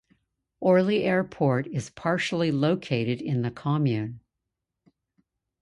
[0.61, 4.21] Orly Airport is partially located in the commune.